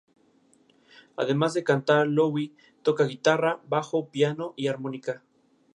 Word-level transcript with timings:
Además 1.15 1.53
de 1.53 1.63
cantar, 1.63 2.07
Lowe 2.07 2.53
toca 2.81 3.05
guitarra, 3.05 3.61
bajo, 3.67 4.09
piano 4.09 4.55
y 4.57 4.65
armónica. 4.65 5.21